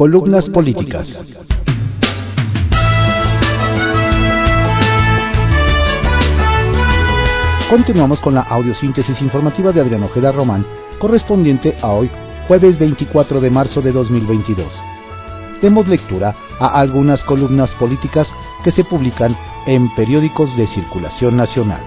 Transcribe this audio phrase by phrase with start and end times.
[0.00, 1.14] Columnas políticas.
[7.68, 10.64] Continuamos con la audiosíntesis informativa de Adrián Ojeda Román,
[10.98, 12.08] correspondiente a hoy,
[12.48, 14.66] jueves 24 de marzo de 2022.
[15.60, 18.32] Demos lectura a algunas columnas políticas
[18.64, 19.36] que se publican
[19.66, 21.82] en periódicos de circulación nacional.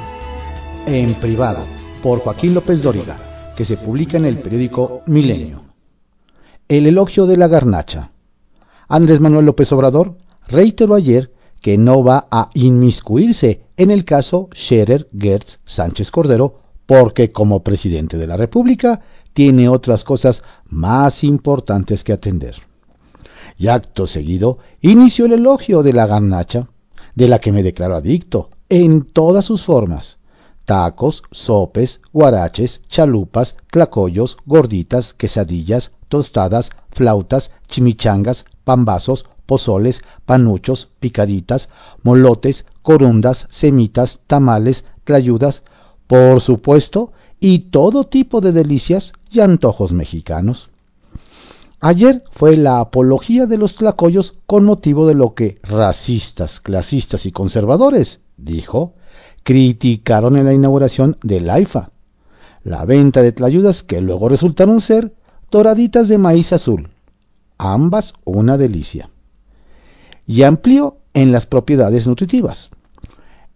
[0.86, 1.66] En privado,
[2.04, 3.16] por Joaquín López Dóriga,
[3.58, 5.73] que se publica en el periódico Milenio.
[6.74, 8.10] El elogio de la garnacha.
[8.88, 10.18] Andrés Manuel López Obrador
[10.48, 17.32] reiteró ayer que no va a inmiscuirse en el caso Scherer Gertz Sánchez Cordero porque
[17.32, 19.02] como presidente de la República
[19.34, 22.56] tiene otras cosas más importantes que atender.
[23.56, 26.70] Y acto seguido inició el elogio de la garnacha,
[27.14, 30.18] de la que me declaro adicto, en todas sus formas.
[30.66, 41.70] Tacos, sopes, guaraches, chalupas, tlacoyos, gorditas, quesadillas, tostadas, flautas, chimichangas, pambazos, pozoles, panuchos, picaditas,
[42.04, 45.64] molotes, corundas, semitas, tamales, clayudas,
[46.06, 50.70] por supuesto, y todo tipo de delicias y antojos mexicanos.
[51.80, 57.32] Ayer fue la apología de los tlacoyos con motivo de lo que racistas, clasistas y
[57.32, 58.94] conservadores, dijo,
[59.42, 61.90] criticaron en la inauguración del AIFA.
[62.64, 65.12] La venta de tlayudas que luego resultaron ser
[65.54, 66.90] doraditas de maíz azul,
[67.60, 69.12] ambas una delicia
[70.26, 72.72] y amplio en las propiedades nutritivas.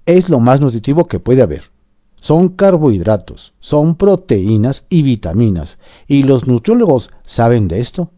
[0.05, 1.71] Es lo más nutritivo que puede haber.
[2.21, 8.11] Son carbohidratos, son proteínas y vitaminas, y los nutriólogos saben de esto.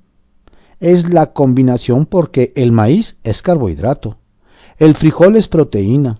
[0.82, 4.18] Es la combinación porque el maíz es carbohidrato,
[4.78, 6.20] el frijol es proteína,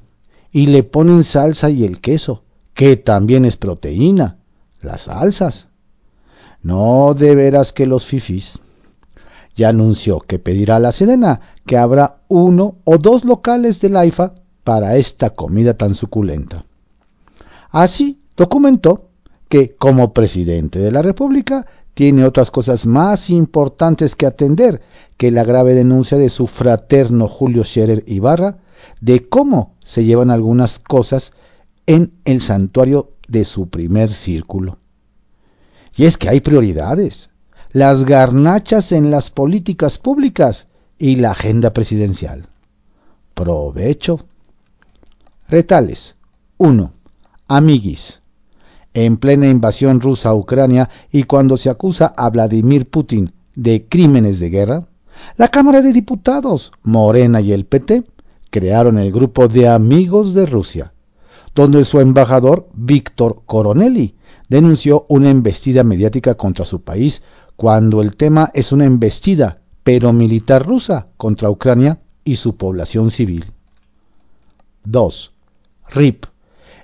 [0.54, 4.38] y le ponen salsa y el queso, que también es proteína,
[4.82, 5.69] las salsas.
[6.62, 8.60] No de veras que los fifis
[9.56, 14.36] ya anunció que pedirá a la Sedena que habrá uno o dos locales del AIFA
[14.64, 16.66] para esta comida tan suculenta.
[17.70, 19.10] Así documentó
[19.50, 24.82] que como presidente de la República tiene otras cosas más importantes que atender
[25.18, 28.60] que la grave denuncia de su fraterno Julio Scherer Ibarra
[29.02, 31.34] de cómo se llevan algunas cosas
[31.86, 34.79] en el santuario de su primer círculo.
[36.00, 37.30] Y es que hay prioridades
[37.74, 40.66] las garnachas en las políticas públicas
[40.98, 42.48] y la agenda presidencial.
[43.34, 44.22] Provecho.
[45.50, 46.16] Retales.
[46.58, 46.94] 1.
[47.50, 48.22] Amiguis.
[48.94, 54.40] En plena invasión rusa a Ucrania y cuando se acusa a Vladimir Putin de crímenes
[54.40, 54.88] de guerra,
[55.36, 58.06] la Cámara de Diputados, Morena y el PT
[58.52, 60.94] crearon el grupo de Amigos de Rusia,
[61.54, 64.16] donde su embajador Víctor Coronelli
[64.50, 67.22] denunció una embestida mediática contra su país
[67.56, 73.52] cuando el tema es una embestida, pero militar rusa, contra Ucrania y su población civil.
[74.86, 75.32] 2.
[75.92, 76.26] RIP.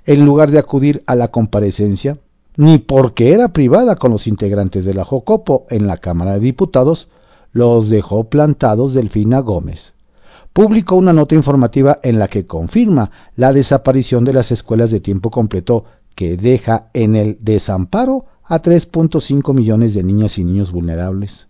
[0.04, 2.18] En lugar de acudir a la comparecencia,
[2.56, 7.08] ni porque era privada con los integrantes de la Jocopo en la Cámara de Diputados,
[7.52, 9.92] los dejó plantados Delfina Gómez.
[10.52, 15.30] Publicó una nota informativa en la que confirma la desaparición de las escuelas de tiempo
[15.30, 15.84] completo
[16.16, 21.46] que deja en el desamparo a 3.5 millones de niñas y niños vulnerables.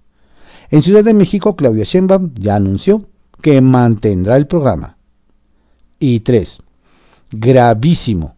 [0.71, 3.07] En Ciudad de México, Claudia Sheinbaum ya anunció
[3.41, 4.99] que mantendrá el programa.
[5.99, 6.59] Y 3.
[7.31, 8.35] Gravísimo.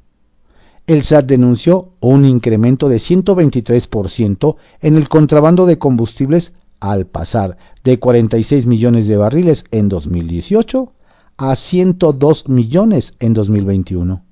[0.87, 7.99] El SAT denunció un incremento de 123% en el contrabando de combustibles al pasar de
[7.99, 10.93] 46 millones de barriles en 2018
[11.37, 14.28] a 102 millones en 2021.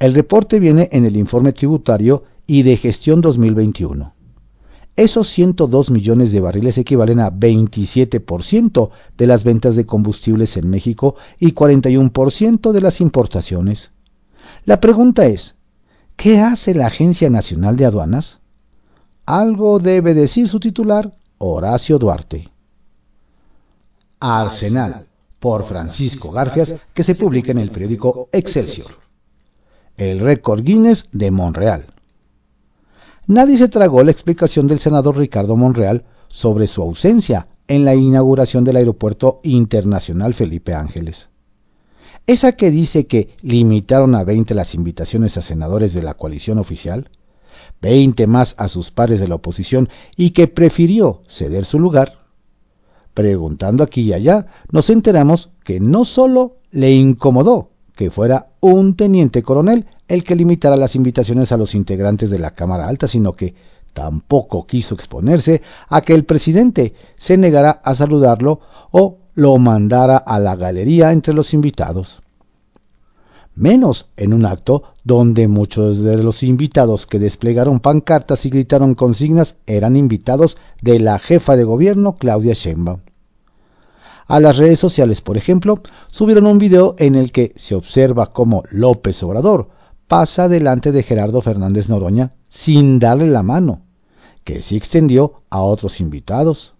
[0.00, 4.14] El reporte viene en el informe tributario y de gestión 2021.
[4.96, 11.16] Esos 102 millones de barriles equivalen a 27% de las ventas de combustibles en México
[11.38, 13.90] y 41% de las importaciones.
[14.64, 15.54] La pregunta es,
[16.16, 18.40] ¿qué hace la Agencia Nacional de Aduanas?
[19.26, 22.48] Algo debe decir su titular, Horacio Duarte.
[24.18, 25.06] Arsenal,
[25.38, 29.09] por Francisco Garfias, que se publica en el periódico Excelsior.
[30.00, 31.84] El récord Guinness de Monreal
[33.26, 38.64] nadie se tragó la explicación del senador Ricardo Monreal sobre su ausencia en la inauguración
[38.64, 41.28] del Aeropuerto Internacional Felipe Ángeles.
[42.26, 47.10] Esa que dice que limitaron a 20 las invitaciones a senadores de la coalición oficial,
[47.82, 52.20] 20 más a sus pares de la oposición y que prefirió ceder su lugar.
[53.12, 57.69] Preguntando aquí y allá, nos enteramos que no solo le incomodó
[58.00, 62.52] que fuera un teniente coronel el que limitara las invitaciones a los integrantes de la
[62.52, 63.54] Cámara Alta, sino que
[63.92, 68.60] tampoco quiso exponerse a que el presidente se negara a saludarlo
[68.90, 72.22] o lo mandara a la galería entre los invitados.
[73.54, 79.58] Menos en un acto donde muchos de los invitados que desplegaron pancartas y gritaron consignas
[79.66, 83.00] eran invitados de la jefa de gobierno Claudia Sheinbaum.
[84.30, 88.62] A las redes sociales, por ejemplo, subieron un video en el que se observa cómo
[88.70, 89.70] López Obrador
[90.06, 93.82] pasa delante de Gerardo Fernández Noroña sin darle la mano,
[94.44, 96.74] que sí extendió a otros invitados.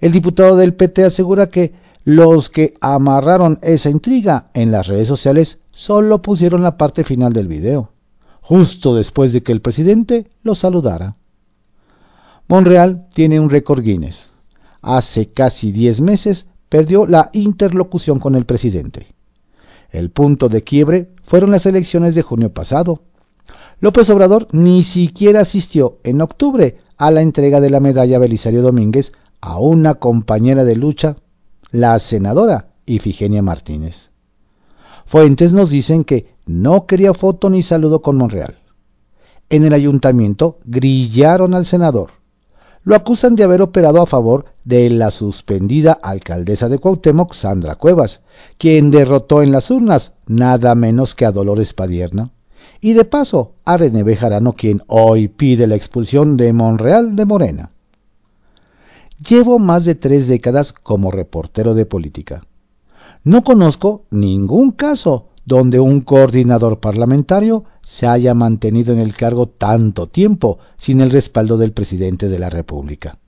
[0.00, 1.74] El diputado del PT asegura que
[2.04, 7.46] los que amarraron esa intriga en las redes sociales solo pusieron la parte final del
[7.46, 7.90] video,
[8.40, 11.16] justo después de que el presidente lo saludara.
[12.48, 14.30] Monreal tiene un récord Guinness.
[14.80, 19.08] Hace casi 10 meses perdió la interlocución con el presidente.
[19.90, 23.02] El punto de quiebre fueron las elecciones de junio pasado.
[23.80, 29.12] López Obrador ni siquiera asistió en octubre a la entrega de la medalla Belisario Domínguez
[29.40, 31.16] a una compañera de lucha,
[31.72, 34.10] la senadora Ifigenia Martínez.
[35.06, 38.58] Fuentes nos dicen que no quería foto ni saludo con Monreal.
[39.48, 42.19] En el ayuntamiento grillaron al senador
[42.82, 48.20] lo acusan de haber operado a favor de la suspendida alcaldesa de Cuauhtémoc, Sandra Cuevas,
[48.58, 52.30] quien derrotó en las urnas nada menos que a Dolores Padierna,
[52.80, 57.70] y de paso a René Bejarano, quien hoy pide la expulsión de Monreal de Morena.
[59.28, 62.46] Llevo más de tres décadas como reportero de política.
[63.22, 70.06] No conozco ningún caso donde un coordinador parlamentario se haya mantenido en el cargo tanto
[70.06, 73.18] tiempo sin el respaldo del presidente de la República.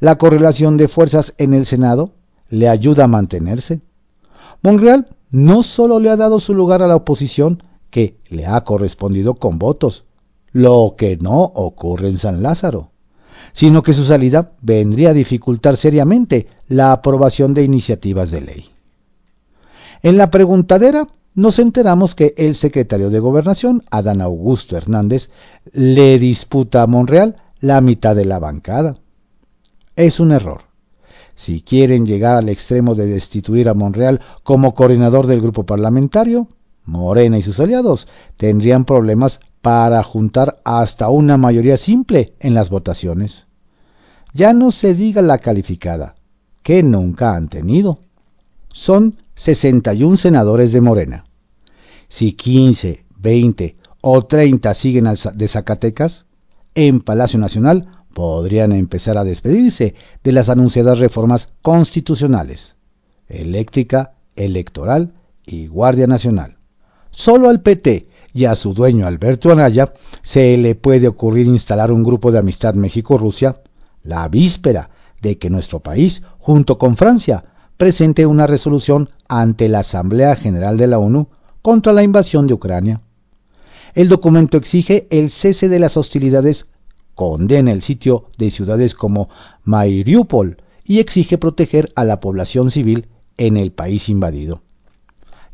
[0.00, 2.12] La correlación de fuerzas en el Senado
[2.48, 3.82] le ayuda a mantenerse.
[4.62, 9.34] Monreal no solo le ha dado su lugar a la oposición, que le ha correspondido
[9.34, 10.04] con votos,
[10.50, 12.90] lo que no ocurre en San Lázaro,
[13.52, 18.70] sino que su salida vendría a dificultar seriamente la aprobación de iniciativas de ley.
[20.02, 25.30] En la preguntadera nos enteramos que el secretario de Gobernación, Adán Augusto Hernández,
[25.72, 28.96] le disputa a Monreal la mitad de la bancada.
[29.96, 30.62] Es un error.
[31.34, 36.48] Si quieren llegar al extremo de destituir a Monreal como coordinador del grupo parlamentario,
[36.84, 43.46] Morena y sus aliados tendrían problemas para juntar hasta una mayoría simple en las votaciones.
[44.34, 46.14] Ya no se diga la calificada,
[46.62, 48.00] que nunca han tenido.
[48.72, 51.24] Son 61 senadores de Morena
[52.08, 56.26] si 15, 20 o 30 siguen de Zacatecas,
[56.74, 59.94] en Palacio Nacional podrían empezar a despedirse
[60.24, 62.74] de las anunciadas reformas constitucionales,
[63.28, 65.14] eléctrica, electoral
[65.44, 66.56] y Guardia Nacional.
[67.10, 69.92] Solo al PT y a su dueño Alberto Anaya
[70.22, 73.60] se le puede ocurrir instalar un grupo de amistad México-Rusia
[74.02, 74.90] la víspera
[75.20, 77.44] de que nuestro país, junto con Francia,
[77.78, 81.28] presente una resolución ante la Asamblea General de la ONU
[81.62, 83.00] contra la invasión de Ucrania.
[83.94, 86.66] El documento exige el cese de las hostilidades,
[87.14, 89.28] condena el sitio de ciudades como
[89.64, 94.60] Mariupol y exige proteger a la población civil en el país invadido.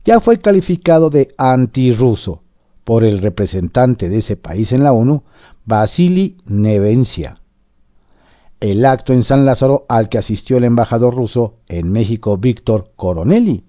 [0.05, 2.43] Ya fue calificado de antirruso
[2.85, 5.25] por el representante de ese país en la ONU,
[5.65, 7.41] Vasily Nevencia.
[8.65, 13.63] El acto en San Lázaro al que asistió el embajador ruso en México, Víctor Coronelli,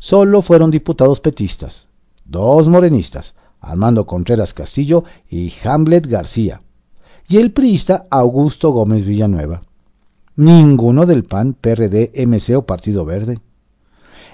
[0.00, 1.86] solo fueron diputados petistas,
[2.24, 6.62] dos morenistas, Armando Contreras Castillo y Hamlet García,
[7.28, 9.62] y el priista Augusto Gómez Villanueva.
[10.34, 13.38] Ninguno del PAN, PRD, MC o Partido Verde.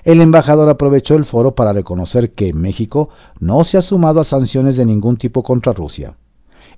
[0.02, 4.78] El embajador aprovechó el foro para reconocer que México no se ha sumado a sanciones
[4.78, 6.14] de ningún tipo contra Rusia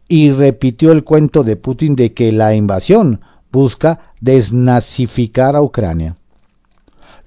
[0.09, 6.17] y repitió el cuento de Putin de que la invasión busca desnazificar a Ucrania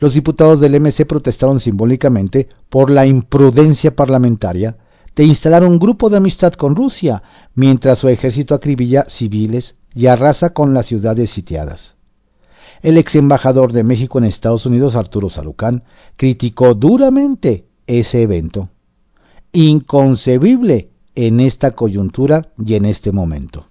[0.01, 4.75] los diputados del MC protestaron simbólicamente por la imprudencia parlamentaria
[5.15, 7.21] de instalar un grupo de amistad con Rusia,
[7.53, 11.93] mientras su ejército acribilla civiles y arrasa con las ciudades sitiadas.
[12.81, 15.83] El ex embajador de México en Estados Unidos, Arturo Salucán,
[16.15, 18.69] criticó duramente ese evento.
[19.51, 23.67] Inconcebible en esta coyuntura y en este momento.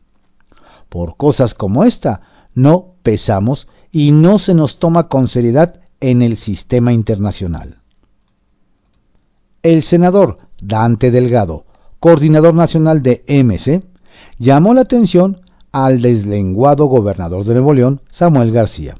[0.88, 2.20] Por cosas como esta,
[2.60, 7.78] no pesamos y no se nos toma con seriedad en el sistema internacional.
[9.62, 11.64] El senador Dante Delgado,
[11.98, 13.82] coordinador nacional de MC,
[14.38, 18.96] llamó la atención al deslenguado gobernador de Nuevo León, Samuel García.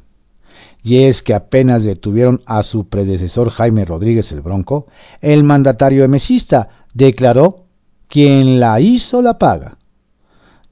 [0.82, 4.86] Y es que apenas detuvieron a su predecesor Jaime Rodríguez el Bronco,
[5.20, 7.64] el mandatario emesista declaró
[8.08, 9.76] quien la hizo la paga.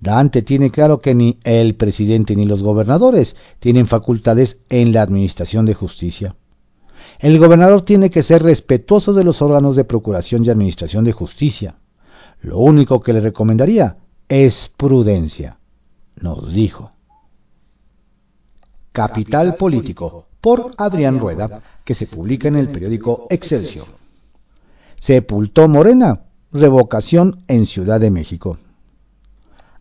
[0.00, 5.64] Dante tiene claro que ni el presidente ni los gobernadores tienen facultades en la administración
[5.64, 6.36] de justicia.
[7.18, 11.76] El gobernador tiene que ser respetuoso de los órganos de procuración y administración de justicia.
[12.40, 13.96] Lo único que le recomendaría
[14.28, 15.58] es prudencia,
[16.20, 16.92] nos dijo.
[18.92, 23.86] Capital Político, por Adrián Rueda, que se publica en el periódico Excelsior.
[25.00, 28.58] Sepultó Morena, revocación en Ciudad de México.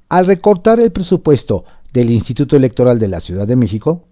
[0.09, 4.05] Al recortar el presupuesto del Instituto Electoral de la Ciudad de México,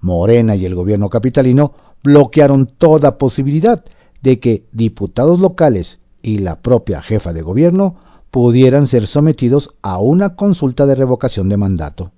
[0.00, 3.84] Morena y el gobierno capitalino bloquearon toda posibilidad
[4.22, 7.96] de que diputados locales y la propia jefa de gobierno
[8.30, 12.12] pudieran ser sometidos a una consulta de revocación de mandato.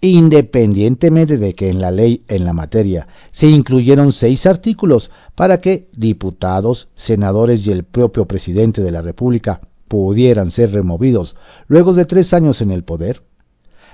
[0.00, 5.88] Independientemente de que en la ley en la materia se incluyeron seis artículos para que
[5.92, 11.34] diputados, senadores y el propio presidente de la República pudieran ser removidos
[11.68, 13.22] luego de tres años en el poder,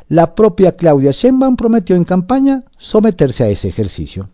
[0.08, 4.30] la propia Claudia Sheinbaum prometió en campaña someterse a ese ejercicio.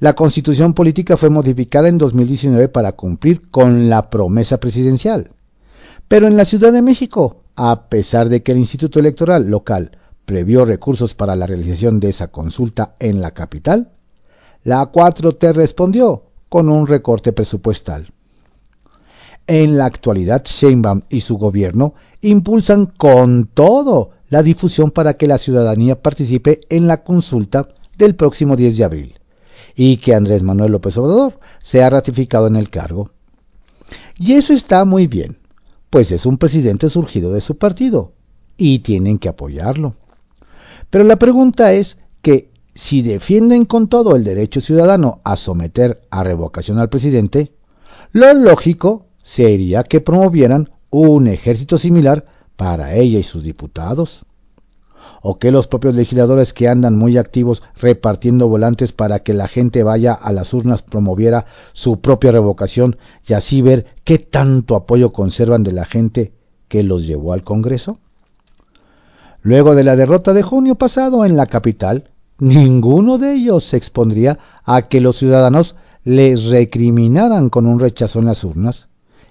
[0.00, 5.30] La constitución política fue modificada en 2019 para cumplir con la promesa presidencial.
[6.08, 10.64] Pero en la Ciudad de México, a pesar de que el Instituto Electoral local previó
[10.64, 13.92] recursos para la realización de esa consulta en la capital,
[14.64, 18.12] la 4T respondió con un recorte presupuestal.
[19.46, 25.38] En la actualidad, Sheinbaum y su gobierno impulsan con todo la difusión para que la
[25.38, 29.14] ciudadanía participe en la consulta del próximo 10 de abril
[29.76, 33.10] y que Andrés Manuel López Obrador sea ratificado en el cargo.
[34.18, 35.38] Y eso está muy bien,
[35.90, 38.12] pues es un presidente surgido de su partido
[38.56, 39.94] y tienen que apoyarlo.
[40.88, 46.24] Pero la pregunta es que si defienden con todo el derecho ciudadano a someter a
[46.24, 47.52] revocación al presidente,
[48.12, 52.26] lo lógico sería que promovieran un ejército similar
[52.56, 54.24] para ella y sus diputados.
[55.22, 59.82] O que los propios legisladores que andan muy activos repartiendo volantes para que la gente
[59.82, 65.62] vaya a las urnas promoviera su propia revocación y así ver qué tanto apoyo conservan
[65.62, 66.32] de la gente
[66.68, 67.98] que los llevó al Congreso.
[69.40, 74.38] Luego de la derrota de junio pasado en la capital, ninguno de ellos se expondría
[74.64, 78.88] a que los ciudadanos les recriminaran con un rechazo en las urnas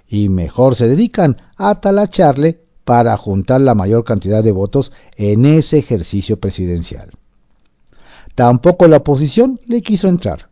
[0.08, 5.78] y mejor se dedican a talacharle para juntar la mayor cantidad de votos en ese
[5.78, 7.12] ejercicio presidencial.
[8.36, 10.50] Tampoco la oposición le quiso entrar,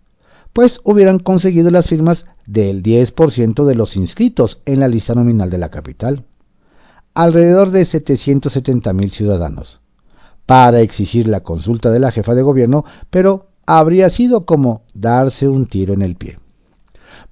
[0.53, 5.58] pues hubieran conseguido las firmas del 10% de los inscritos en la lista nominal de
[5.58, 6.24] la capital,
[7.13, 9.79] alrededor de 770 mil ciudadanos,
[10.46, 15.65] para exigir la consulta de la jefa de gobierno, pero habría sido como darse un
[15.67, 16.38] tiro en el pie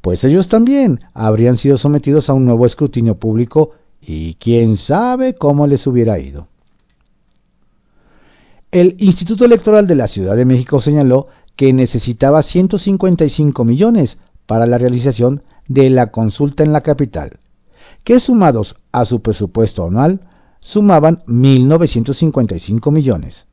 [0.01, 5.67] pues ellos también habrían sido sometidos a un nuevo escrutinio público y quién sabe cómo
[5.67, 6.47] les hubiera ido.
[8.71, 14.77] El Instituto Electoral de la Ciudad de México señaló que necesitaba 155 millones para la
[14.77, 17.39] realización de la consulta en la capital,
[18.03, 20.21] que sumados a su presupuesto anual
[20.59, 23.45] sumaban 1.955 millones.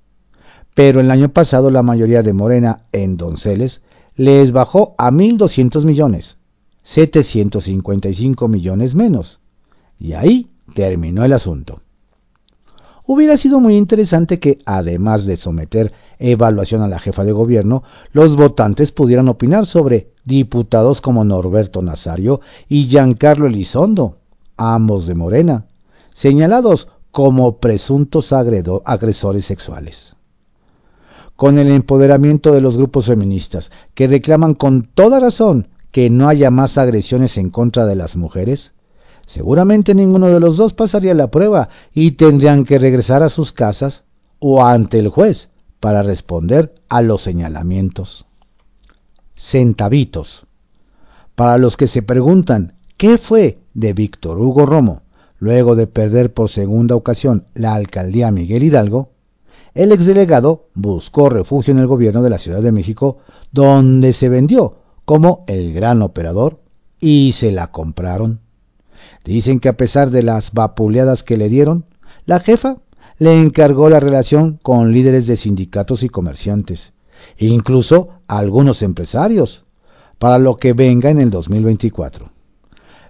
[0.75, 3.81] Pero el año pasado la mayoría de Morena en Donceles
[4.17, 6.36] les bajó a 1.200 millones,
[6.87, 9.41] 755 millones menos.
[9.99, 11.81] Y ahí terminó el asunto.
[13.05, 18.37] Hubiera sido muy interesante que, además de someter evaluación a la jefa de gobierno, los
[18.37, 24.19] votantes pudieran opinar sobre diputados como Norberto Nazario y Giancarlo Elizondo,
[24.57, 25.67] ambos de Morena,
[26.15, 30.13] señalados como presuntos agresores sexuales
[31.35, 36.51] con el empoderamiento de los grupos feministas, que reclaman con toda razón que no haya
[36.51, 38.73] más agresiones en contra de las mujeres,
[39.27, 44.05] seguramente ninguno de los dos pasaría la prueba y tendrían que regresar a sus casas
[44.39, 45.49] o ante el juez
[45.81, 48.27] para responder a los señalamientos.
[49.37, 50.45] Centavitos.
[51.35, 55.01] Para los que se preguntan qué fue de Víctor Hugo Romo
[55.39, 59.13] luego de perder por segunda ocasión la alcaldía Miguel Hidalgo,
[59.73, 63.17] el exdelegado buscó refugio en el gobierno de la Ciudad de México,
[63.51, 66.61] donde se vendió como el gran operador
[67.01, 68.41] y se la compraron.
[69.25, 71.87] Dicen que a pesar de las vapuleadas que le dieron,
[72.27, 72.77] la jefa
[73.19, 76.93] le encargó la relación con líderes de sindicatos y comerciantes,
[77.39, 79.65] incluso algunos empresarios,
[80.19, 82.31] para lo que venga en el 2024.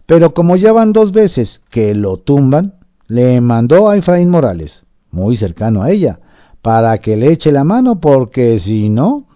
[0.04, 2.74] Pero como ya van dos veces que lo tumban,
[3.08, 6.20] le mandó a Efraín Morales, muy cercano a ella,
[6.62, 9.26] para que le eche la mano porque si no...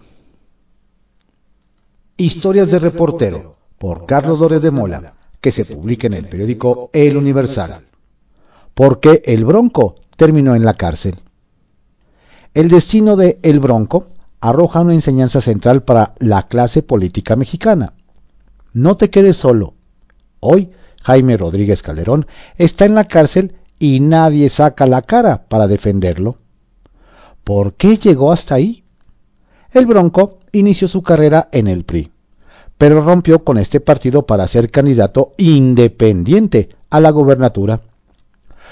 [2.21, 7.17] Historias de reportero por Carlos Dores de Mola, que se publica en el periódico El
[7.17, 7.87] Universal.
[8.75, 11.15] por qué el Bronco terminó en la cárcel.
[12.53, 14.09] El destino de El Bronco
[14.39, 17.93] arroja una enseñanza central para la clase política mexicana.
[18.71, 19.73] No te quedes solo.
[20.41, 20.69] Hoy
[21.01, 22.27] Jaime Rodríguez Calderón
[22.59, 26.37] está en la cárcel y nadie saca la cara para defenderlo.
[27.43, 28.83] ¿Por qué llegó hasta ahí?
[29.71, 32.10] El Bronco inició su carrera en el PRI,
[32.81, 37.81] pero rompió con este partido para ser candidato independiente a la gobernatura.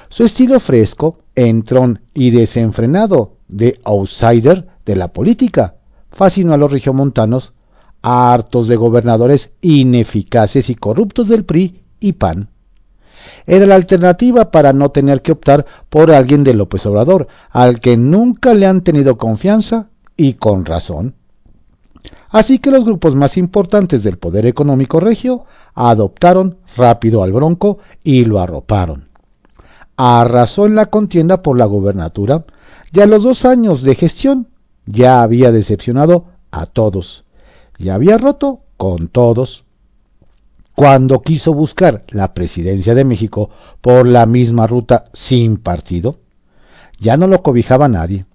[0.10, 5.76] Su estilo fresco, entrón y desenfrenado de outsider de la política
[6.12, 7.54] fascinó a los regiomontanos,
[8.02, 12.50] hartos de gobernadores ineficaces y corruptos del PRI y PAN.
[13.46, 17.96] Era la alternativa para no tener que optar por alguien de López Obrador, al que
[17.96, 21.14] nunca le han tenido confianza y con razón.
[22.30, 28.26] Así que los grupos más importantes del poder económico regio adoptaron rápido al Bronco y
[28.26, 29.10] lo arroparon.
[29.98, 32.46] Arrasó en la contienda por la gobernatura
[32.94, 34.48] y a los dos años de gestión
[34.86, 37.26] ya había decepcionado a todos
[37.78, 39.64] y había roto con todos.
[40.76, 43.50] Cuando quiso buscar la presidencia de México
[43.82, 46.20] por la misma ruta sin partido,
[47.00, 48.26] ya no lo cobijaba nadie.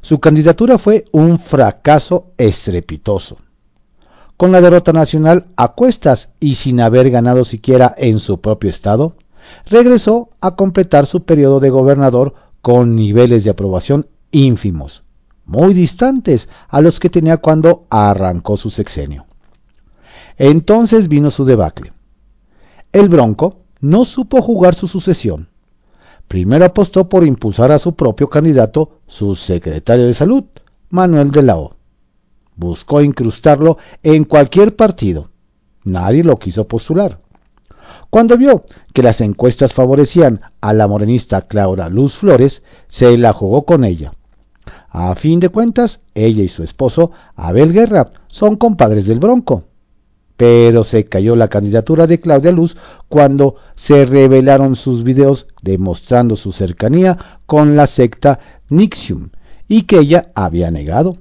[0.00, 3.38] Su candidatura fue un fracaso estrepitoso.
[4.36, 9.16] Con la derrota nacional a cuestas y sin haber ganado siquiera en su propio estado,
[9.66, 15.02] regresó a completar su periodo de gobernador con niveles de aprobación ínfimos,
[15.44, 19.26] muy distantes a los que tenía cuando arrancó su sexenio.
[20.36, 21.92] Entonces vino su debacle.
[22.92, 25.48] El Bronco no supo jugar su sucesión.
[26.28, 30.44] Primero apostó por impulsar a su propio candidato, su secretario de salud,
[30.90, 31.58] Manuel de la.
[32.54, 35.30] Buscó incrustarlo en cualquier partido.
[35.84, 37.20] Nadie lo quiso postular.
[38.10, 43.64] Cuando vio que las encuestas favorecían a la morenista Claudia Luz Flores, se la jugó
[43.64, 44.12] con ella.
[44.90, 49.64] A fin de cuentas, ella y su esposo, Abel Guerra, son compadres del Bronco.
[50.38, 52.76] Pero se cayó la candidatura de Claudia Luz
[53.08, 58.38] cuando se revelaron sus videos demostrando su cercanía con la secta
[58.70, 59.30] Nixium
[59.66, 61.16] y que ella había negado.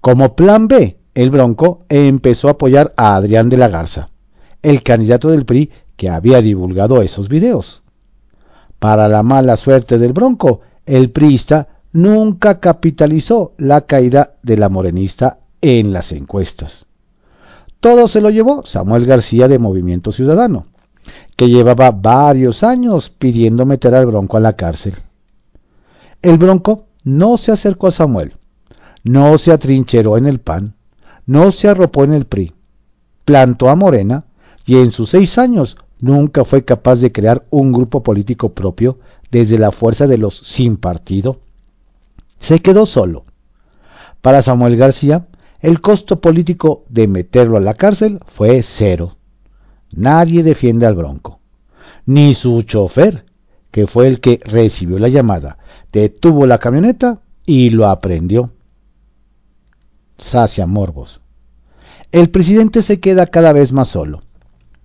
[0.00, 4.08] Como plan B, el Bronco empezó a apoyar a Adrián de la Garza,
[4.62, 7.82] el candidato del PRI que había divulgado esos videos.
[8.78, 15.40] Para la mala suerte del Bronco, el priista nunca capitalizó la caída de la morenista
[15.60, 16.86] en las encuestas.
[17.80, 20.66] Todo se lo llevó Samuel García de Movimiento Ciudadano,
[21.36, 24.96] que llevaba varios años pidiendo meter al Bronco a la cárcel.
[26.22, 28.34] El Bronco no se acercó a Samuel,
[29.02, 30.74] no se atrincheró en el PAN,
[31.26, 32.52] no se arropó en el PRI,
[33.24, 34.24] plantó a Morena
[34.66, 38.98] y en sus seis años nunca fue capaz de crear un grupo político propio
[39.30, 41.38] desde la fuerza de los sin partido
[42.40, 43.24] se quedó solo.
[44.22, 45.26] Para Samuel García,
[45.60, 49.16] el costo político de meterlo a la cárcel fue cero.
[49.92, 51.40] Nadie defiende al Bronco.
[52.06, 53.26] Ni su chofer,
[53.70, 55.58] que fue el que recibió la llamada,
[55.92, 58.52] detuvo la camioneta y lo aprendió.
[60.18, 61.20] Sacia Morbos.
[62.12, 64.22] El presidente se queda cada vez más solo.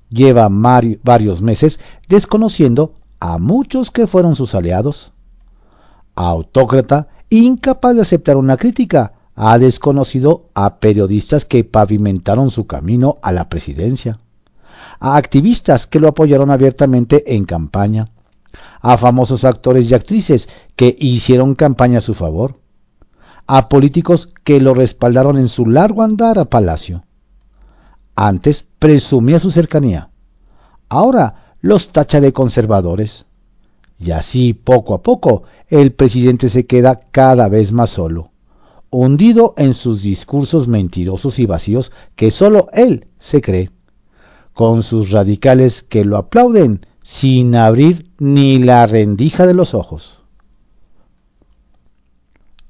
[0.10, 5.12] Lleva varios meses desconociendo a muchos que fueron sus aliados.
[6.14, 13.32] Autócrata incapaz de aceptar una crítica, ha desconocido a periodistas que pavimentaron su camino a
[13.32, 14.20] la presidencia,
[15.00, 18.10] a activistas que lo apoyaron abiertamente en campaña,
[18.82, 22.60] a famosos actores y actrices que hicieron campaña a su favor,
[23.48, 27.04] a políticos que lo respaldaron en su largo andar a Palacio.
[28.16, 30.10] Antes presumía su cercanía,
[30.88, 33.26] ahora los tacha de conservadores.
[33.98, 38.32] Y así, poco a poco, el presidente se queda cada vez más solo,
[38.98, 43.72] hundido en sus discursos mentirosos y vacíos que solo él se cree,
[44.54, 50.20] con sus radicales que lo aplauden sin abrir ni la rendija de los ojos.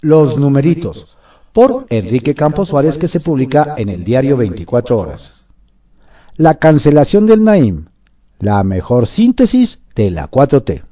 [0.02, 1.16] Los numeritos,
[1.54, 5.46] por Enrique Campos Suárez, que se publica en el diario 24 horas.
[6.36, 7.86] La cancelación del Naim,
[8.40, 10.84] la mejor síntesis de la 4T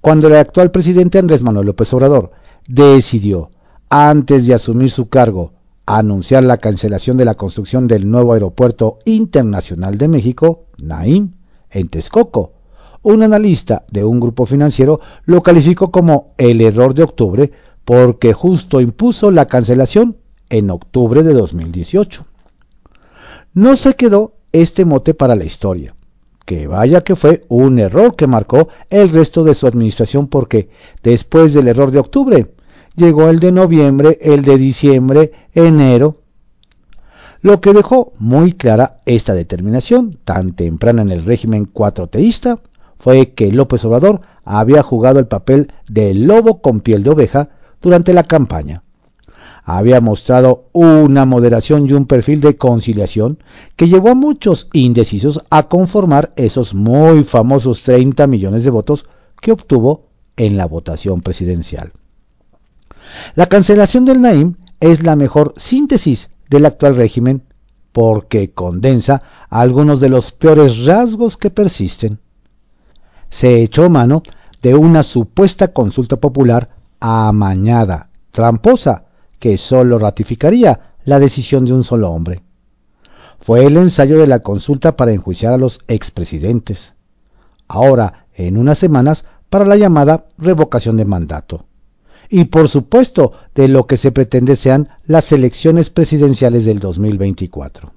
[0.00, 2.30] cuando el actual presidente Andrés Manuel López Obrador
[2.66, 3.50] decidió,
[3.90, 5.52] antes de asumir su cargo,
[5.86, 11.32] anunciar la cancelación de la construcción del nuevo aeropuerto internacional de México, Naim,
[11.70, 12.52] en Texcoco.
[13.02, 17.52] Un analista de un grupo financiero lo calificó como el error de octubre
[17.84, 20.16] porque justo impuso la cancelación
[20.50, 22.26] en octubre de 2018.
[23.54, 25.94] No se quedó este mote para la historia
[26.48, 30.70] que vaya que fue un error que marcó el resto de su administración porque
[31.02, 32.54] después del error de octubre
[32.98, 36.18] llegó el de noviembre, el de diciembre, enero,
[37.40, 42.58] lo que dejó muy clara esta determinación tan temprana en el régimen cuatroteísta
[42.98, 48.12] fue que López Obrador había jugado el papel de lobo con piel de oveja durante
[48.12, 48.82] la campaña.
[49.64, 53.38] Había mostrado una moderación y un perfil de conciliación
[53.76, 59.06] que llevó a muchos indecisos a conformar esos muy famosos 30 millones de votos
[59.40, 60.06] que obtuvo
[60.36, 61.92] en la votación presidencial.
[63.34, 67.42] La cancelación del Naim es la mejor síntesis del actual régimen
[67.92, 72.20] porque condensa algunos de los peores rasgos que persisten.
[73.30, 74.22] Se echó mano
[74.62, 79.04] de una supuesta consulta popular amañada, tramposa,
[79.38, 82.42] que sólo ratificaría la decisión de un solo hombre.
[83.40, 86.92] Fue el ensayo de la consulta para enjuiciar a los expresidentes.
[87.68, 91.67] Ahora, en unas semanas, para la llamada revocación de mandato.
[92.28, 97.92] Y por supuesto, de lo que se pretende sean las elecciones presidenciales del 2024.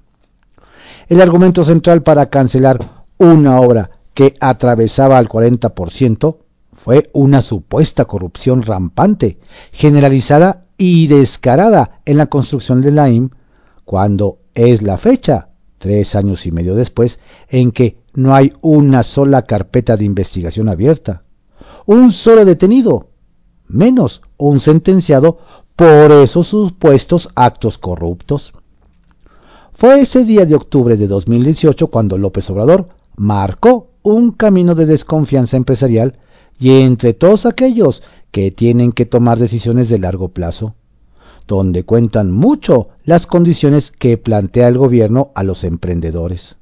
[1.08, 6.36] El argumento central para cancelar una obra que atravesaba al 40%
[6.84, 9.38] fue una supuesta corrupción rampante,
[9.72, 13.30] generalizada y descarada en la construcción de la IM,
[13.84, 19.42] cuando es la fecha, tres años y medio después, en que no hay una sola
[19.42, 21.22] carpeta de investigación abierta,
[21.86, 23.08] un solo detenido,
[23.72, 25.38] menos un sentenciado
[25.76, 28.52] por esos supuestos actos corruptos.
[29.74, 35.56] Fue ese día de octubre de 2018 cuando López Obrador marcó un camino de desconfianza
[35.56, 36.18] empresarial
[36.58, 40.74] y entre todos aquellos que tienen que tomar decisiones de largo plazo,
[41.48, 46.56] donde cuentan mucho las condiciones que plantea el gobierno a los emprendedores.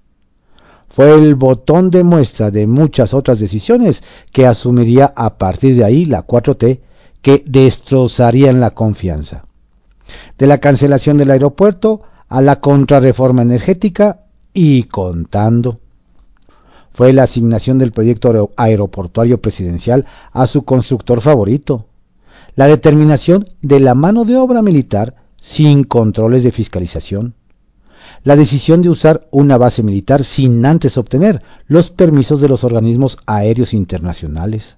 [0.89, 6.05] Fue el botón de muestra de muchas otras decisiones que asumiría a partir de ahí
[6.05, 6.81] la 4T
[7.23, 9.45] que destrozarían la confianza.
[10.39, 14.21] De la cancelación del aeropuerto a la contrarreforma energética
[14.53, 15.81] y contando.
[16.93, 21.87] Fue la asignación del proyecto aeroportuario presidencial a su constructor favorito,
[22.57, 27.35] la determinación de la mano de obra militar sin controles de fiscalización,
[28.23, 33.19] la decisión de usar una base militar sin antes obtener los permisos de los organismos
[33.27, 34.77] aéreos internacionales,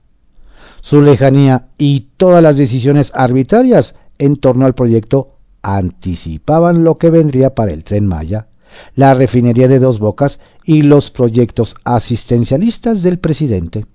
[0.83, 7.55] su lejanía y todas las decisiones arbitrarias en torno al proyecto anticipaban lo que vendría
[7.55, 8.49] para el tren Maya,
[8.97, 13.87] la refinería de dos bocas y los proyectos asistencialistas del presidente.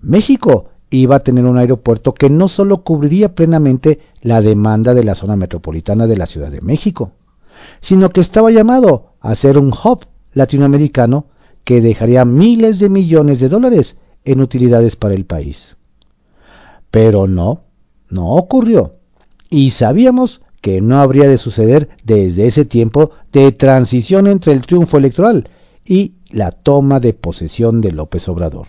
[0.00, 5.16] México iba a tener un aeropuerto que no solo cubriría plenamente la demanda de la
[5.16, 7.10] zona metropolitana de la Ciudad de México,
[7.80, 11.26] sino que estaba llamado a ser un hub latinoamericano
[11.64, 15.76] que dejaría miles de millones de dólares en utilidades para el país.
[16.90, 17.62] Pero no,
[18.10, 18.96] no ocurrió.
[19.48, 24.98] Y sabíamos que no habría de suceder desde ese tiempo de transición entre el triunfo
[24.98, 25.48] electoral
[25.84, 28.66] y la toma de posesión de López Obrador.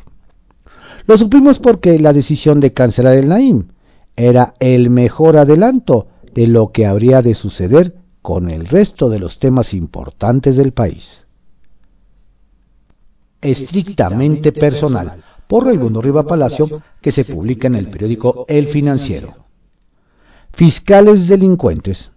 [1.07, 3.69] Lo supimos porque la decisión de cancelar el Naim
[4.15, 9.39] era el mejor adelanto de lo que habría de suceder con el resto de los
[9.39, 11.25] temas importantes del país.
[13.41, 19.35] Estrictamente personal, por Raimundo Riva Palacio, que se publica en el periódico El Financiero.
[20.53, 22.11] Fiscales delincuentes.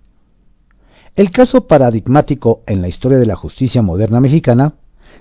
[1.17, 4.75] El caso paradigmático en la historia de la justicia moderna mexicana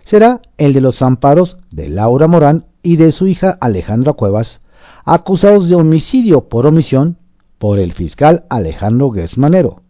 [0.06, 4.62] será el de los amparos de Laura Morán y de su hija Alejandra Cuevas,
[5.06, 7.17] acusados de homicidio por omisión
[7.58, 9.82] por el fiscal Alejandro Gersmanero,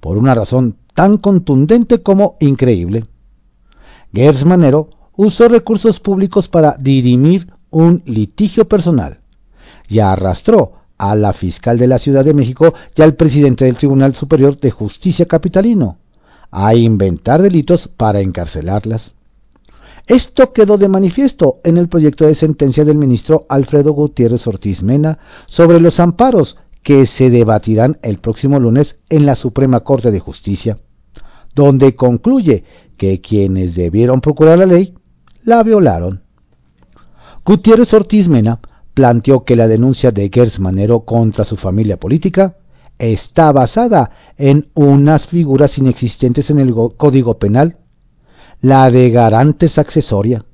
[0.00, 3.06] por una razón tan contundente como increíble.
[4.12, 9.20] Gersmanero usó recursos públicos para dirimir un litigio personal
[9.88, 14.14] y arrastró a la fiscal de la Ciudad de México y al presidente del Tribunal
[14.14, 15.98] Superior de Justicia Capitalino
[16.50, 19.12] a inventar delitos para encarcelarlas.
[20.06, 25.18] Esto quedó de manifiesto en el proyecto de sentencia del ministro Alfredo Gutiérrez Ortiz Mena
[25.48, 30.78] sobre los amparos que se debatirán el próximo lunes en la Suprema Corte de Justicia,
[31.54, 32.64] donde concluye
[32.98, 34.94] que quienes debieron procurar la ley
[35.44, 36.22] la violaron.
[37.44, 38.60] Gutiérrez Ortiz Mena
[38.94, 42.56] planteó que la denuncia de Gers Manero contra su familia política
[42.98, 47.76] está basada en unas figuras inexistentes en el Código Penal,
[48.60, 50.44] la de garantes accesoria,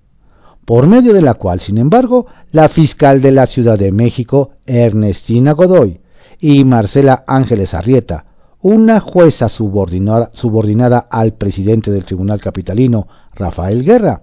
[0.65, 5.53] por medio de la cual, sin embargo, la fiscal de la Ciudad de México, Ernestina
[5.53, 6.01] Godoy,
[6.41, 8.25] y Marcela Ángeles Arrieta,
[8.63, 14.23] una jueza subordinada al presidente del Tribunal Capitalino, Rafael Guerra,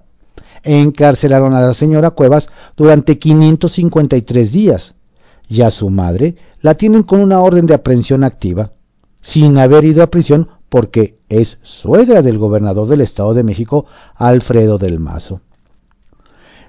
[0.68, 4.94] encarcelaron a la señora Cuevas durante 553 días
[5.48, 8.72] y a su madre la tienen con una orden de aprehensión activa,
[9.22, 14.78] sin haber ido a prisión porque es suegra del gobernador del Estado de México, Alfredo
[14.78, 15.42] del Mazo.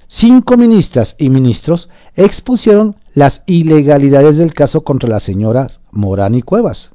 [0.07, 6.93] Cinco ministras y ministros expusieron las ilegalidades del caso contra las señoras Morán y Cuevas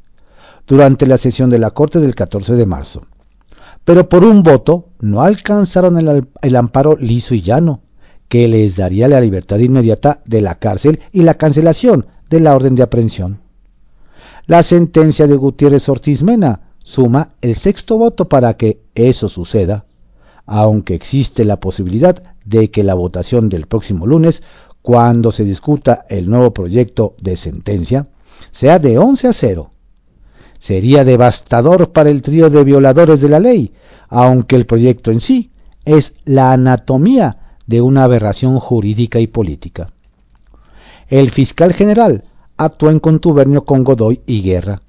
[0.66, 3.02] durante la sesión de la Corte del 14 de marzo.
[3.86, 5.98] Pero por un voto no alcanzaron
[6.42, 7.82] el, amparo liso y llano,
[8.30, 12.76] que les daría la libertad inmediata de la cárcel y la cancelación de la orden
[12.76, 13.42] de aprehensión.
[14.48, 19.86] La sentencia de Gutiérrez Ortiz Mena suma el sexto voto para que eso suceda,
[20.46, 24.44] aunque existe la posibilidad de que la votación del próximo lunes,
[24.82, 28.08] cuando se discuta el nuevo proyecto de sentencia,
[28.52, 29.73] sea de 11 a 0.
[30.64, 33.74] Sería devastador para el trío de violadores de la ley,
[34.08, 35.52] aunque el proyecto en sí
[35.84, 39.92] es la anatomía de una aberración jurídica y política.
[41.10, 42.24] El fiscal general
[42.56, 44.84] actuó en contubernio con Godoy y Guerra,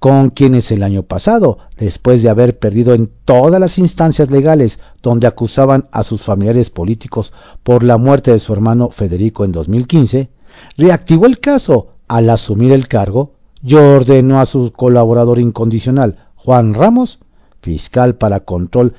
[0.00, 5.28] con quienes el año pasado, después de haber perdido en todas las instancias legales donde
[5.28, 10.28] acusaban a sus familiares políticos por la muerte de su hermano Federico en 2015,
[10.76, 13.33] reactivó el caso al asumir el cargo
[13.66, 17.18] y ordenó a su colaborador incondicional, Juan Ramos,
[17.62, 18.94] fiscal para control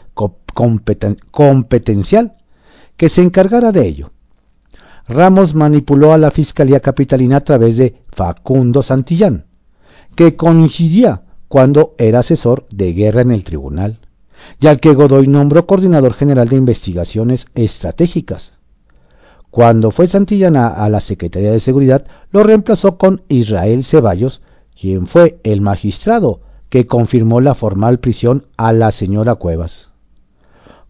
[1.32, 2.34] competencial,
[2.98, 4.10] que se encargara de ello.
[5.08, 9.46] Ramos manipuló a la Fiscalía Capitalina a través de Facundo Santillán,
[10.16, 14.00] que coincidía cuando era asesor de guerra en el tribunal,
[14.60, 18.54] y al que Godoy nombró coordinador general de investigaciones estratégicas.
[19.52, 24.42] Cuando fue Santillana a la Secretaría de Seguridad, lo reemplazó con Israel Ceballos,
[24.80, 29.90] quien fue el magistrado que confirmó la formal prisión a la señora Cuevas.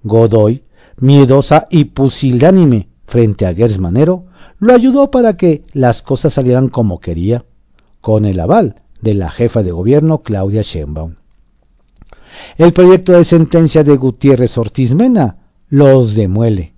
[0.03, 0.63] Godoy,
[0.97, 4.25] miedosa y pusilánime frente a Gersmanero,
[4.59, 7.45] lo ayudó para que las cosas salieran como quería,
[8.01, 11.15] con el aval de la jefa de gobierno Claudia Sheinbaum.
[12.57, 15.37] El proyecto de sentencia de Gutiérrez Ortiz Mena
[15.69, 16.73] los demuele,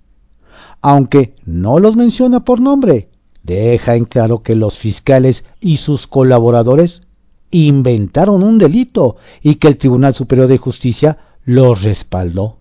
[0.80, 3.08] aunque no los menciona por nombre,
[3.42, 7.02] deja en claro que los fiscales y sus colaboradores
[7.50, 12.58] inventaron un delito y que el Tribunal Superior de Justicia los respaldó.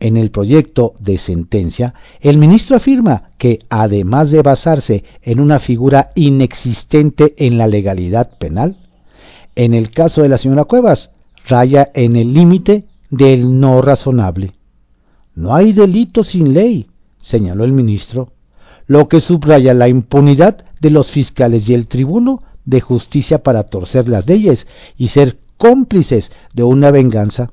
[0.00, 6.12] En el proyecto de sentencia, el ministro afirma que, además de basarse en una figura
[6.14, 8.76] inexistente en la legalidad penal,
[9.56, 11.10] en el caso de la señora Cuevas,
[11.46, 14.52] raya en el límite del no razonable.
[15.34, 16.86] No hay delito sin ley,
[17.20, 18.32] señaló el ministro,
[18.88, 24.08] lo que subraya la impunidad de los fiscales y el tribuno de justicia para torcer
[24.08, 27.52] las leyes y ser cómplices de una venganza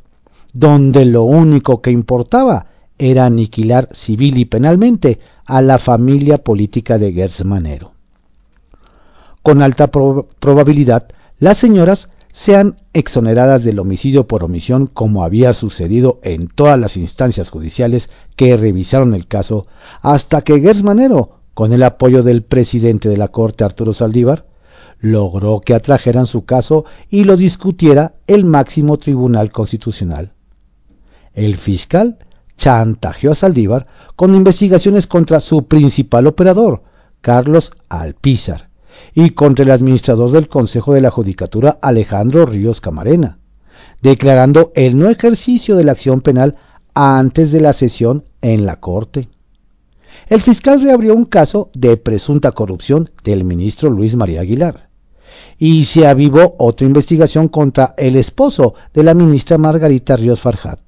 [0.54, 2.68] donde lo único que importaba
[2.98, 7.92] era aniquilar civil y penalmente a la familia política de Gersmanero.
[9.42, 16.50] Con alta probabilidad, las señoras sean exoneradas del homicidio por omisión como había sucedido en
[16.50, 19.68] todas las instancias judiciales que revisaron el caso,
[20.02, 24.48] hasta que Gersmanero, con el apoyo del presidente de la Corte Arturo Saldívar,
[25.00, 30.34] logró que atrajeran su caso y lo discutiera el máximo tribunal constitucional.
[31.34, 32.18] El fiscal
[32.58, 36.84] chantajeó a Saldívar con investigaciones contra su principal operador,
[37.22, 38.68] Carlos Alpizar,
[39.16, 43.40] y contra el administrador del Consejo de la Judicatura, Alejandro Ríos Camarena,
[44.04, 46.58] declarando el no ejercicio de la acción penal
[46.94, 49.30] antes de la sesión en la Corte.
[50.28, 54.90] El fiscal reabrió un caso de presunta corrupción del ministro Luis María Aguilar
[55.58, 60.80] y se avivó otra investigación contra el esposo de la ministra Margarita Ríos Farjat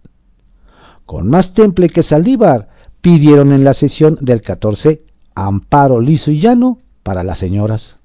[1.08, 2.68] con más temple que Saldívar,
[3.02, 7.97] pidieron en la sesión del 14 amparo liso y llano para las señoras.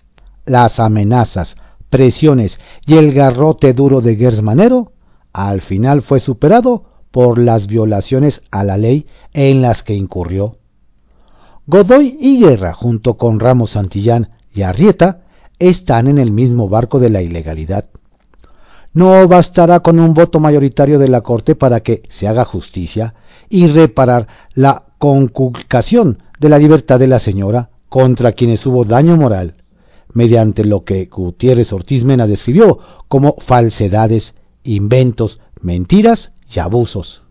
[0.44, 1.56] Las amenazas,
[1.88, 4.92] presiones y el garrote duro de Gersmanero
[5.32, 10.56] al final fue superado por las violaciones a la ley en las que incurrió.
[11.66, 15.20] Godoy y Guerra, junto con Ramos Santillán y Arrieta,
[15.58, 17.84] están en el mismo barco de la ilegalidad.
[18.94, 23.14] No bastará con un voto mayoritario de la Corte para que se haga justicia
[23.48, 29.61] y reparar la conculcación de la libertad de la señora contra quienes hubo daño moral,
[30.12, 37.22] mediante lo que Gutiérrez Ortiz Mena describió como falsedades, inventos, mentiras y abusos.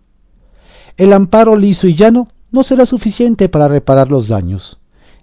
[0.97, 4.77] El amparo liso y llano no será suficiente para reparar los daños,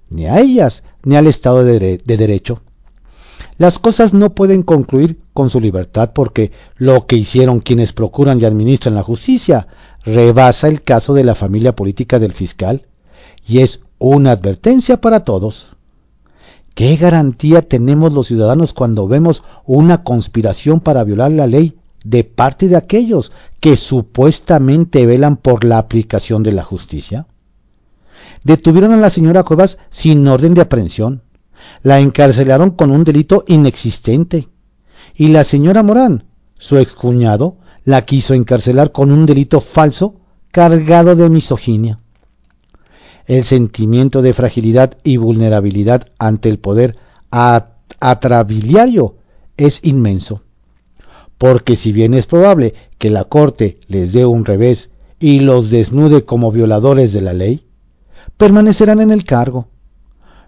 [0.08, 2.62] ni a ellas ni al Estado de, de Derecho.
[3.58, 8.44] Las cosas no pueden concluir con su libertad porque lo que hicieron quienes procuran y
[8.44, 9.66] administran la justicia
[10.04, 12.86] rebasa el caso de la familia política del fiscal
[13.46, 15.66] y es una advertencia para todos.
[16.78, 22.68] ¿Qué garantía tenemos los ciudadanos cuando vemos una conspiración para violar la ley de parte
[22.68, 27.26] de aquellos que supuestamente velan por la aplicación de la justicia?
[28.44, 31.22] Detuvieron a la señora Cuevas sin orden de aprehensión,
[31.82, 34.46] la encarcelaron con un delito inexistente,
[35.16, 36.26] y la señora Morán,
[36.58, 40.20] su excuñado, la quiso encarcelar con un delito falso
[40.52, 41.98] cargado de misoginia.
[43.28, 46.96] El sentimiento de fragilidad y vulnerabilidad ante el poder
[48.00, 49.14] atrabiliario
[49.56, 50.42] es inmenso
[51.38, 56.24] porque si bien es probable que la Corte les dé un revés y los desnude
[56.24, 57.64] como violadores de la ley,
[58.36, 59.68] permanecerán en el cargo.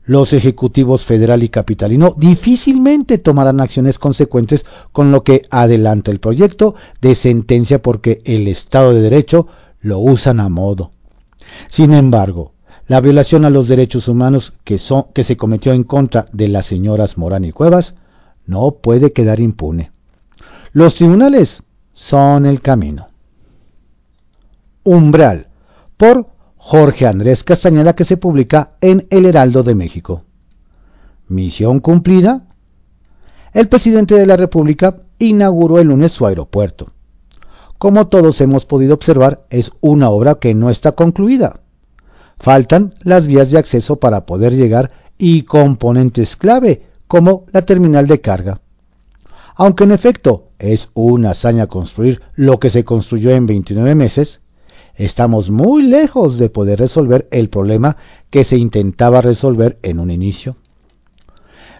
[0.04, 6.74] Los ejecutivos federal y capitalino difícilmente tomarán acciones consecuentes con lo que adelanta el proyecto
[7.00, 9.46] de sentencia porque el Estado de Derecho
[9.80, 10.90] lo usan a modo.
[11.68, 12.52] Sin embargo,
[12.90, 17.44] la violación a los derechos humanos que, se cometió en contra de las señoras Morán
[17.44, 17.94] y Cuevas
[18.46, 19.92] no puede quedar impune.
[20.72, 23.06] Los tribunales son el camino.
[24.82, 25.46] Umbral,
[25.96, 30.24] por Jorge Andrés Castañeda, que se publica en El Heraldo de México.
[31.28, 32.48] Misión cumplida.
[33.52, 36.90] El presidente de la República inauguró el lunes su aeropuerto.
[37.78, 41.60] Como todos hemos podido observar, es una obra que no está concluida.
[42.40, 48.22] Faltan las vías de acceso para poder llegar y componentes clave, como la terminal de
[48.22, 48.60] carga.
[49.56, 54.40] Aunque en efecto es una hazaña construir lo que se construyó en 29 meses,
[54.94, 57.98] estamos muy lejos de poder resolver el problema
[58.30, 60.56] que se intentaba resolver en un inicio.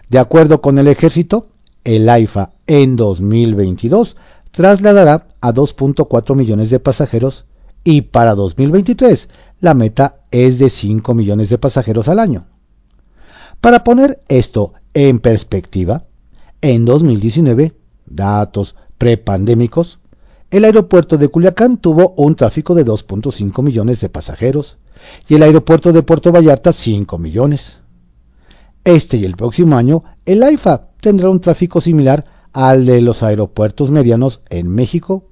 [0.09, 1.47] De acuerdo con el ejército,
[1.83, 4.15] el AIFA en 2022
[4.51, 7.45] trasladará a 2.4 millones de pasajeros
[7.83, 9.27] y para 2023
[9.59, 12.45] la meta es de 5 millones de pasajeros al año.
[13.59, 16.05] Para poner esto en perspectiva,
[16.61, 17.73] en 2019,
[18.05, 19.99] datos prepandémicos,
[20.49, 24.77] el aeropuerto de Culiacán tuvo un tráfico de 2.5 millones de pasajeros
[25.27, 27.79] y el aeropuerto de Puerto Vallarta 5 millones.
[28.83, 33.91] Este y el próximo año, el AIFA tendrá un tráfico similar al de los aeropuertos
[33.91, 35.25] medianos en México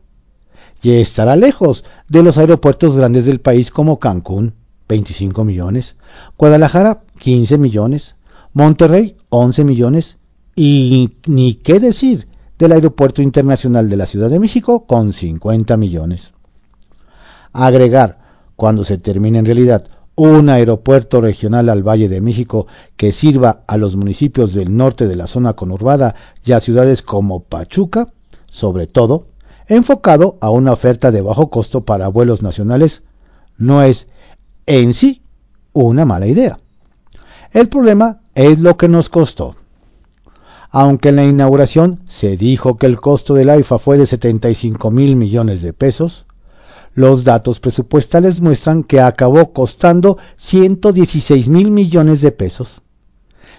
[0.82, 4.54] y estará lejos de los aeropuertos grandes del país como Cancún,
[4.90, 5.96] 25 millones,
[6.38, 8.16] Guadalajara, 15 millones,
[8.54, 10.18] Monterrey, 11 millones
[10.56, 16.34] y ni qué decir del Aeropuerto Internacional de la Ciudad de México con 50 millones.
[17.54, 18.18] Agregar,
[18.56, 23.78] cuando se termine en realidad, un aeropuerto regional al Valle de México que sirva a
[23.78, 28.10] los municipios del norte de la zona conurbada y a ciudades como Pachuca,
[28.48, 29.28] sobre todo,
[29.68, 33.04] enfocado a una oferta de bajo costo para vuelos nacionales,
[33.58, 34.08] no es
[34.70, 35.22] en sí
[35.74, 36.60] una mala idea.
[37.52, 39.56] El problema es lo que nos costó
[40.72, 45.16] aunque en la inauguración se dijo que el costo del AIFA fue de 75 mil
[45.16, 46.26] millones de pesos,
[46.94, 52.82] los datos presupuestales muestran que acabó costando 116 mil millones de pesos.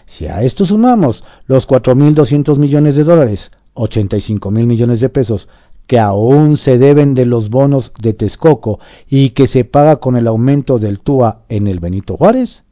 [0.07, 5.49] Si a esto sumamos los 4.200 millones de dólares, 85 mil millones de pesos,
[5.91, 10.29] que aún se deben de los bonos de Texcoco y que se paga con el
[10.29, 12.63] aumento del TUA en el Benito Juárez,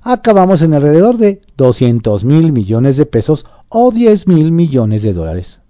[0.00, 5.60] acabamos en alrededor de 200 mil millones de pesos o 10 mil millones de dólares.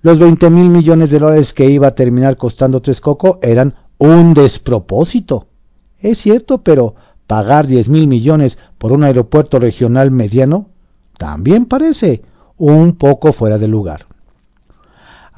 [0.00, 5.48] Los 20 mil millones de dólares que iba a terminar costando Texcoco eran un despropósito.
[5.98, 6.94] Es cierto, pero
[7.26, 10.70] pagar 10 mil millones por un aeropuerto regional mediano
[11.18, 12.22] también parece
[12.56, 14.06] un poco fuera de lugar.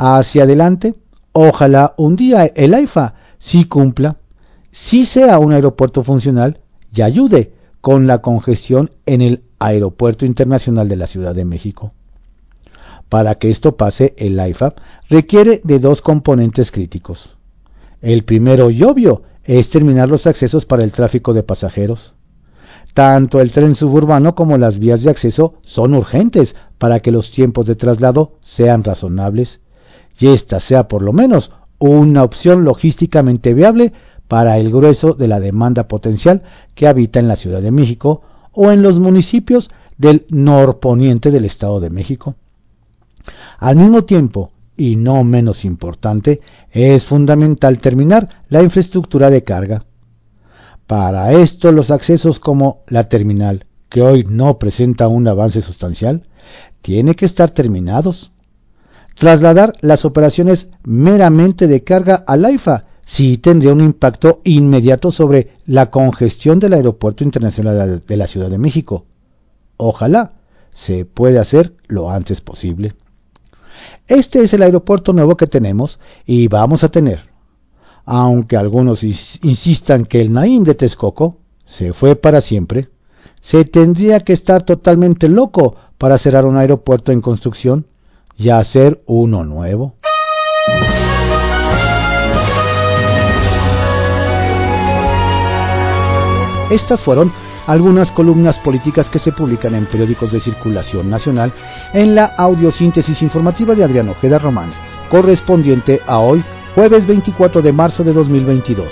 [0.00, 0.94] Hacia adelante,
[1.32, 4.18] ojalá un día el AIFA sí cumpla,
[4.70, 6.60] sí sea un aeropuerto funcional
[6.94, 11.94] y ayude con la congestión en el Aeropuerto Internacional de la Ciudad de México.
[13.08, 14.78] Para que esto pase, el IFAP
[15.10, 17.36] requiere de dos componentes críticos.
[18.00, 22.14] El primero y obvio es terminar los accesos para el tráfico de pasajeros.
[22.94, 27.66] Tanto el tren suburbano como las vías de acceso son urgentes para que los tiempos
[27.66, 29.58] de traslado sean razonables
[30.18, 33.92] y esta sea por lo menos una opción logísticamente viable
[34.26, 36.42] para el grueso de la demanda potencial
[36.74, 41.80] que habita en la Ciudad de México o en los municipios del norponiente del Estado
[41.80, 42.34] de México.
[43.58, 46.40] Al mismo tiempo, y no menos importante,
[46.70, 49.84] es fundamental terminar la infraestructura de carga.
[50.86, 56.22] Para esto los accesos como la terminal, que hoy no presenta un avance sustancial,
[56.82, 58.30] tiene que estar terminados.
[59.18, 65.90] Trasladar las operaciones meramente de carga al AIFA sí tendría un impacto inmediato sobre la
[65.90, 69.06] congestión del Aeropuerto Internacional de la Ciudad de México.
[69.76, 70.34] Ojalá
[70.72, 72.94] se pueda hacer lo antes posible.
[74.06, 77.28] Este es el aeropuerto nuevo que tenemos y vamos a tener.
[78.04, 82.88] Aunque algunos insistan que el Naim de Texcoco se fue para siempre,
[83.40, 87.86] se tendría que estar totalmente loco para cerrar un aeropuerto en construcción
[88.38, 89.94] y hacer uno nuevo.
[96.70, 97.32] Estas fueron
[97.66, 101.52] algunas columnas políticas que se publican en periódicos de circulación nacional
[101.92, 104.70] en la audiosíntesis informativa de Adrián Ojeda Román,
[105.10, 106.42] correspondiente a hoy,
[106.74, 108.86] jueves 24 de marzo de 2022.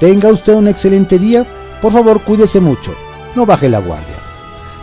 [0.00, 1.44] Tenga usted un excelente día,
[1.82, 2.94] por favor cuídese mucho,
[3.36, 4.29] no baje la guardia.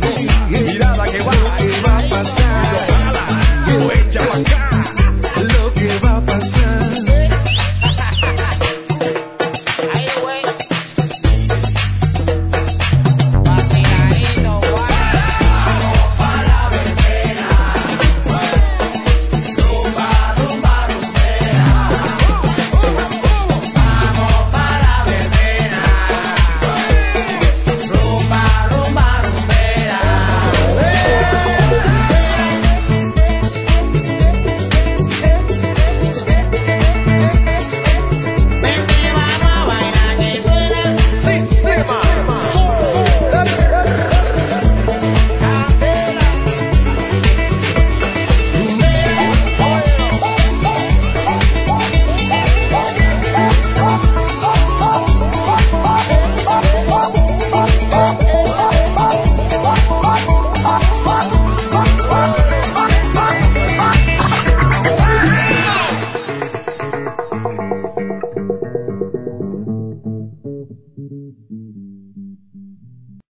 [0.00, 0.64] Balcón.
[0.66, 2.64] Mirada que va, que va a pasar.
[3.92, 4.69] Echa pa' acá.